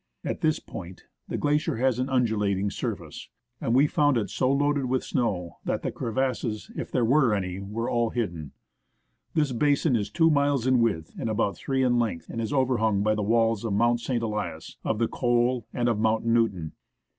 At 0.23 0.41
this 0.41 0.59
point 0.59 1.03
the 1.27 1.37
glacier 1.37 1.75
has 1.77 1.99
an 1.99 2.07
undulat 2.09 2.57
ing 2.57 2.71
surface, 2.71 3.29
and 3.61 3.75
we 3.75 3.85
found 3.85 4.17
it 4.17 4.31
so 4.31 4.51
loaded 4.51 4.85
with 4.85 5.03
snow 5.03 5.59
that 5.65 5.83
the 5.83 5.91
crevasses, 5.91 6.71
if 6.75 6.91
there 6.91 7.05
were 7.05 7.35
any, 7.35 7.59
were 7.59 7.87
all 7.87 8.09
hidden. 8.09 8.53
This 9.35 9.51
basin 9.51 9.95
is 9.95 10.09
two 10.09 10.31
miles 10.31 10.65
in 10.65 10.79
width 10.79 11.13
and 11.19 11.29
about 11.29 11.55
three 11.55 11.83
in 11.83 11.99
length, 11.99 12.29
and 12.31 12.41
is 12.41 12.51
overhung 12.51 13.03
by 13.03 13.13
the 13.13 13.21
walls 13.21 13.63
of 13.63 13.73
Mount 13.73 13.99
St. 13.99 14.23
Elias, 14.23 14.75
of 14.83 14.97
the 14.97 15.07
col 15.07 15.67
and 15.71 15.87
of 15.87 15.99
Mount 15.99 16.25
Newton. 16.25 16.71